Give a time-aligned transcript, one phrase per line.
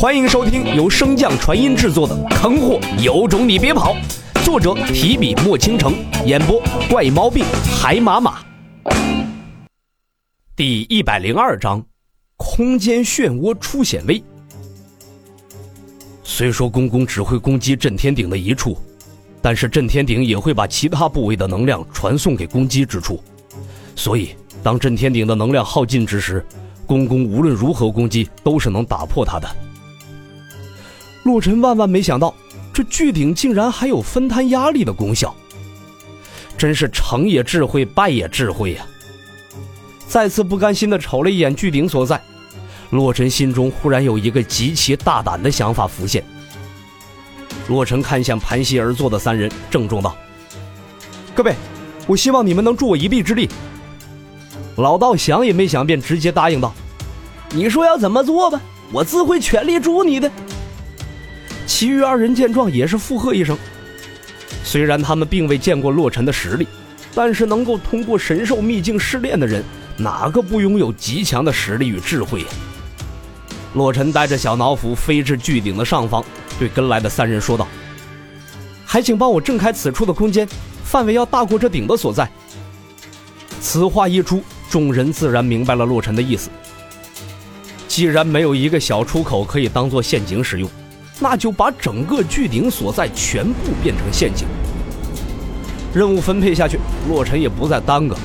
[0.00, 3.94] 欢迎收听由升降传音制作的《坑货有种你别跑》，
[4.42, 5.92] 作者提笔墨倾城，
[6.24, 6.58] 演播
[6.88, 7.44] 怪猫病
[7.78, 8.42] 海马马。
[10.56, 11.84] 第一百零二章，
[12.38, 14.24] 空间漩涡出险危。
[16.24, 18.78] 虽说公公只会攻击震天顶的一处，
[19.42, 23.22] 但是震天顶也会把其他部位的能量传送给攻击之处，
[23.94, 24.30] 所以
[24.62, 26.42] 当震天顶的能量耗尽之时，
[26.86, 29.46] 公公无论如何攻击都是能打破它的。
[31.24, 32.34] 洛尘万万没想到，
[32.72, 35.34] 这巨鼎竟然还有分摊压力的功效，
[36.56, 38.86] 真是成也智慧，败也智慧呀！
[40.08, 42.20] 再次不甘心的瞅了一眼巨鼎所在，
[42.90, 46.24] 洛尘心中忽然有一个极其大胆的想法浮现。
[47.68, 50.16] 洛尘看向盘膝而坐的三人，郑重道
[51.36, 51.54] ：“各位，
[52.06, 53.48] 我希望你们能助我一臂之力。”
[54.76, 56.72] 老道想也没想，便直接答应道
[57.52, 60.30] ：“你说要怎么做吧，我自会全力助你的。”
[61.70, 63.56] 其余二人见状也是附和一声。
[64.64, 66.66] 虽然他们并未见过洛尘的实力，
[67.14, 69.62] 但是能够通过神兽秘境试炼的人，
[69.96, 72.46] 哪个不拥有极强的实力与智慧呀？
[73.74, 76.24] 洛尘带着小脑斧飞至巨鼎的上方，
[76.58, 77.68] 对跟来的三人说道
[78.84, 80.46] ：“还请帮我震开此处的空间，
[80.82, 82.28] 范围要大过这鼎的所在。”
[83.62, 86.50] 此话一出，众人自然明白了洛尘的意思。
[87.86, 90.68] 既然没有一个小出口可以当做陷阱使用。
[91.20, 94.48] 那就把整个巨鼎所在全部变成陷阱。
[95.92, 98.16] 任务分配下去，洛尘也不再耽搁。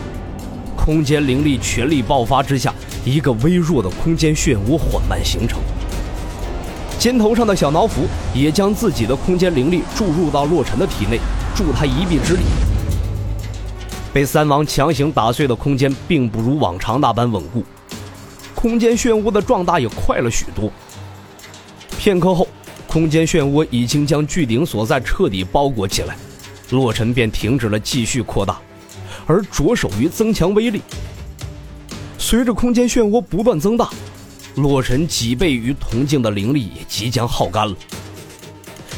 [0.77, 5.59] 空间灵力全力爆发之下，一个微弱的空间漩涡缓慢形成。
[6.97, 11.19] 肩头上的小脑斧也将自己的空间灵力注入到洛尘的体内，
[11.55, 12.43] 助他一臂之力。
[14.13, 17.63] 被三王强行打碎的空间，并不如往常那般稳固，
[18.53, 20.71] 空间漩涡的壮大也快了许多。
[21.97, 22.47] 片刻后。
[22.95, 26.15] 空间漩涡已经将巨鼎所在彻底包裹起来，
[26.69, 28.57] 洛尘便停止了继续扩大，
[29.27, 30.81] 而着手于增强威力。
[32.17, 33.89] 随着空间漩涡不断增大，
[34.55, 37.75] 洛尘几倍于铜镜的灵力也即将耗干了。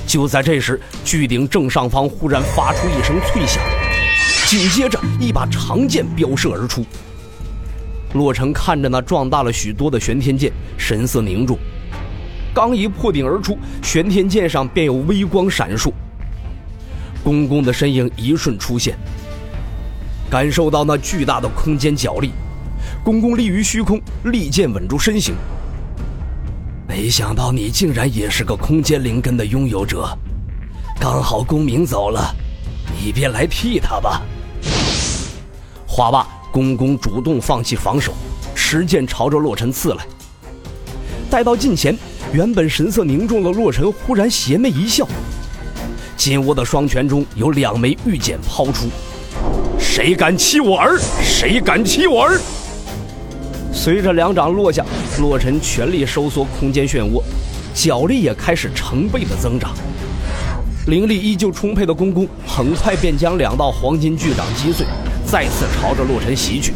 [0.06, 3.64] 就在这时，巨鼎正上方忽然发出一声脆响，
[4.46, 6.86] 紧接着一把长剑飙射而出。
[8.14, 11.58] 洛尘看着那壮大了许多的玄天剑，神色凝重。
[12.54, 15.92] 刚一破顶而出，玄天剑上便有微光闪烁。
[17.24, 18.98] 公公的身影一瞬出现，
[20.30, 22.32] 感受到那巨大的空间脚力，
[23.04, 25.36] 公公立于虚空，利剑稳住身形。
[26.88, 30.08] 没想到你竟然也是个空间灵根的拥有者，
[31.00, 32.34] 刚好公明走了，
[32.98, 34.22] 你便来替他吧。
[35.86, 38.14] 话罢，公公主动放弃防守，
[38.56, 40.06] 持剑朝着洛尘刺来。
[41.30, 41.98] 待到近前。
[42.34, 45.08] 原本神色凝重的洛尘忽然邪魅一笑，
[46.18, 48.88] 紧握的双拳中有两枚玉简抛出。
[49.80, 51.00] 谁敢欺我儿？
[51.24, 52.40] 谁敢欺我儿？
[53.72, 54.86] 随着两掌落下，
[55.20, 57.24] 洛尘全力收缩空间漩涡，
[57.74, 59.74] 脚力也开始成倍的增长。
[60.88, 64.86] 灵力依旧充沛的公公很快便将两道黄金巨掌击碎，
[65.26, 66.74] 再次朝着洛尘袭去。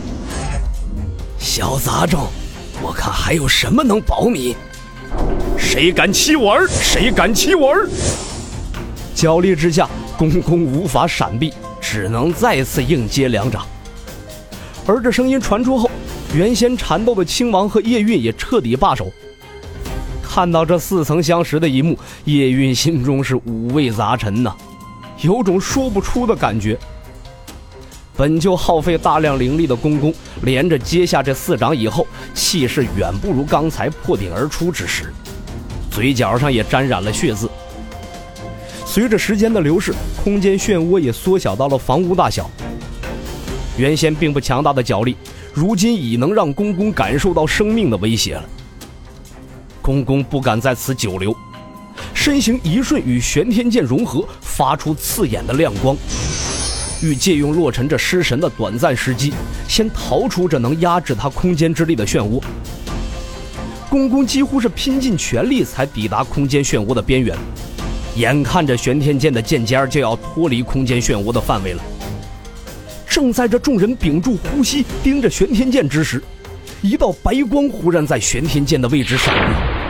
[1.38, 2.28] 小杂种，
[2.82, 4.56] 我看还有什么能保你？
[5.58, 6.68] 谁敢欺我儿？
[6.68, 7.90] 谁敢欺我儿？
[9.14, 13.66] 焦力之下，公公无法闪避，只能再次硬接两掌。
[14.86, 15.90] 而这声音传出后，
[16.34, 19.12] 原先缠斗的青王和叶韵也彻底罢手。
[20.24, 24.56] 看到这似曾相识的一幕，叶韵心中是五味杂陈呐，
[25.22, 26.78] 有种说不出的感觉。
[28.16, 30.14] 本就耗费大量灵力的公公，
[30.44, 35.14] 连着接下这四掌以后，气势远不如刚才破顶而出之时。
[35.90, 37.50] 嘴角上也沾染了血渍。
[38.86, 42.50] 随着时间的流逝，空间漩涡也缩小到了房屋大小。
[43.78, 45.16] 原先并不强大的脚力，
[45.54, 48.44] 如今已能让公公感受到生命的威胁了。
[49.82, 51.36] 公公不敢在此久留，
[52.14, 55.96] 身形一瞬与玄天剑融合，发出刺眼的亮光，
[57.02, 59.34] 欲借用洛尘这失神的短暂时机，
[59.68, 62.42] 先逃出这能压制他空间之力的漩涡。
[63.90, 67.36] 公公几乎是拼尽全力才抵达空间漩涡的边缘，
[68.16, 71.84] 眼看着玄天剑的剑尖就要脱离空间漩涡的范围了。
[73.08, 76.24] 正在这众人屏住呼吸盯着玄天剑之时，
[76.82, 79.82] 一道白光忽然在玄天剑的位置闪过。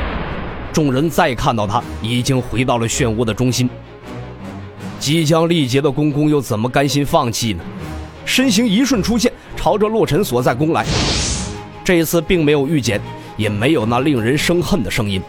[0.73, 3.69] 众人再看到他，已经回到了漩涡的中心。
[5.01, 7.63] 即将力竭的公公又怎么甘心放弃呢？
[8.23, 10.85] 身形一瞬出现，朝着洛尘所在攻来。
[11.83, 13.01] 这一次并没有遇减。
[13.37, 15.19] 也没有那令人生恨的声音，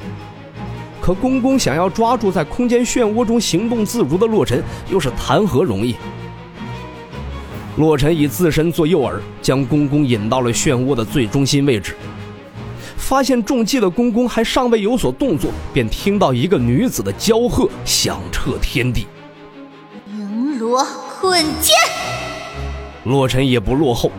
[1.01, 5.95] 可公公想要抓住在空间漩涡中行动自如的洛尘，又是谈何容易？
[7.77, 11.97] 洛尘以自身做诱饵，将公公引到了漩涡的最中心位置。
[12.99, 19.07] 发现中计的公公还尚未有所动作，便听到一个女子的娇喝响彻天地
[20.73, 20.87] ：“绫罗
[21.21, 21.77] 困剑！”
[23.05, 24.11] 洛尘也不落后，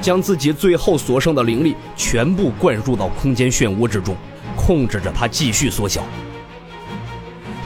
[0.00, 4.16] 将自己最后所剩的灵力全部灌入到空间漩涡之中，
[4.56, 6.02] 控制着它继续缩小。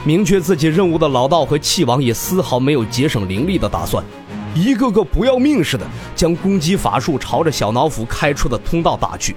[0.03, 4.03] 明确自己任务的老道和气王也丝毫没有节省灵力的打算。
[4.53, 9.33] 一个个不要命似的，将攻击法术朝着小脑斧开出的通道打去。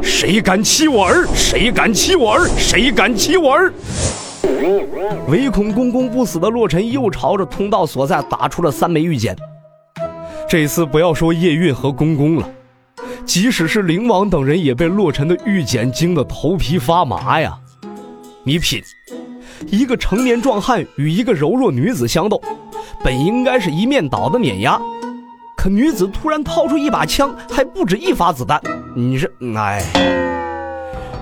[0.00, 1.26] 谁敢欺我儿？
[1.34, 2.48] 谁敢欺我儿？
[2.56, 3.72] 谁敢欺我儿？
[5.28, 9.36] 唯恐公公不死的洛尘又朝着通道所在打出了三枚玉简。
[10.48, 12.48] 这次不要说叶韵和公公了，
[13.24, 17.58] 即使是灵王等人也被洛尘的玉简惊得头皮发麻呀！
[18.44, 18.82] 你品，
[19.68, 22.40] 一个成年壮汉与一个柔弱女子相斗。
[23.02, 24.80] 本应该是一面倒的碾压，
[25.56, 28.60] 可女子突然掏出一把枪，还不止一发子弹。
[28.94, 29.82] 你这，哎！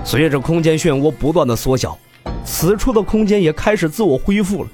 [0.03, 1.97] 随着空间漩涡不断的缩小，
[2.43, 4.69] 此处的空间也开始自我恢复了。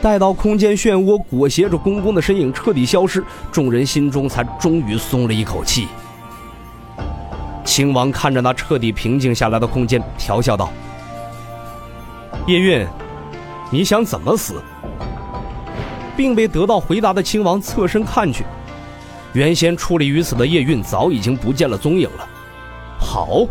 [0.00, 5.88] 待到空间漩涡裹挟着公公的身影彻底消失，众人心中才终于松了一口气。
[7.64, 10.70] 秦王看着那彻底平静下来的空间，调笑道
[12.46, 12.86] ：“叶韵，
[13.70, 14.62] 你想怎么死？”
[16.14, 18.44] 并未得到回答的亲王侧身看去，
[19.32, 22.28] 原先矗立于此的叶韵早已经不见了踪影了。
[23.00, 23.46] 好，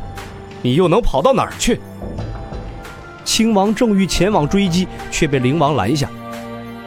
[0.62, 1.81] 你又能跑到哪儿去？
[3.25, 6.09] 亲王正欲前往追击，却被灵王拦下。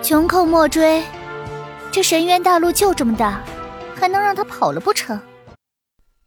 [0.02, 1.02] 穷寇莫追，
[1.90, 3.42] 这神渊大陆就这么大，
[3.94, 5.18] 还能让他跑了不成？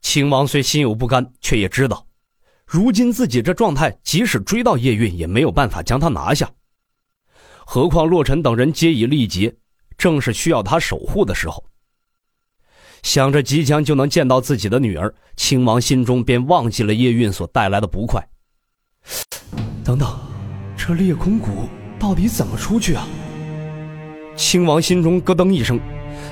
[0.01, 2.06] 亲王虽心有不甘，却也知道，
[2.65, 6.50] 如今自己这状态，即使追到叶韵，也没有办法将他拿下。
[7.65, 9.56] 何况洛尘等人皆已力竭，
[9.97, 11.63] 正是需要他守护的时候。
[13.03, 18.27] 想着即将就能见到自己的女儿，亲王心中便忘记了叶韵所带来的不快。
[19.84, 20.20] 等等，
[20.78, 21.68] 这裂空谷
[22.00, 23.08] 到底怎么出去啊？
[24.36, 25.80] 亲王心中咯噔一声，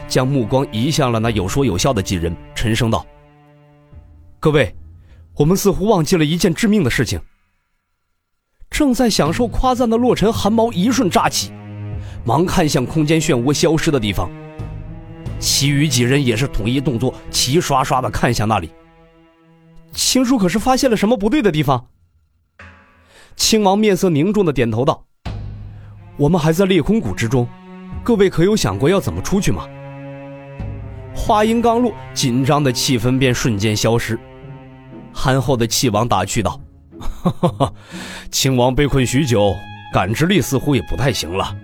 [0.07, 3.05] 将目光移向了那有说有笑的几人，沉声道
[4.39, 4.73] ：“各位，
[5.35, 7.19] 我们似乎忘记了一件致命的事情。”
[8.69, 11.51] 正在享受夸赞的洛尘汗毛一瞬炸起，
[12.23, 14.29] 忙看向空间漩涡消失的地方。
[15.39, 18.69] 其余几人也是统一动作，齐刷刷的看向那里。
[19.91, 21.87] 青叔可是发现了什么不对的地方？
[23.37, 25.05] 亲王面色凝重的点头道
[26.17, 27.47] ：“我们还在裂空谷之中，
[28.03, 29.63] 各位可有想过要怎么出去吗？”
[31.15, 34.19] 话音刚落，紧张的气氛便瞬间消失。
[35.13, 36.59] 憨厚的气王打趣道。
[36.99, 37.73] 哈哈哈，
[38.31, 39.53] 亲王被困许久，
[39.93, 41.55] 感知力似乎也不太行了，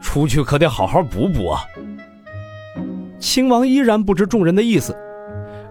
[0.00, 1.62] 出去可得好好补补啊。
[3.20, 4.94] 亲王依然不知众人的意思，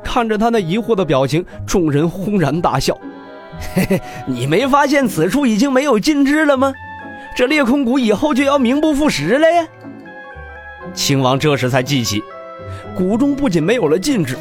[0.01, 2.98] 看着他那疑惑的表情，众人轰然大笑。
[3.75, 6.74] 嘿嘿，你没发现此处已经没有禁制了吗？
[7.34, 9.66] 这裂空谷以后就要名不副实了呀。
[10.94, 12.22] 亲王这时才记起，
[12.94, 14.38] 谷中不仅没有了禁制，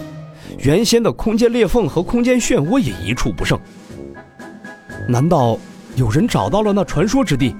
[0.58, 3.56] 原先的空间裂缝和空间漩涡也一处不剩。
[5.06, 5.56] 难道
[5.94, 7.54] 有人找到了那传说之地？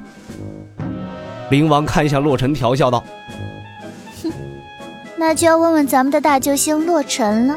[1.50, 3.04] 灵王看向洛尘，调笑道
[4.22, 4.32] ：“哼，
[5.16, 7.56] 那就要问问咱们的大救星洛尘了。”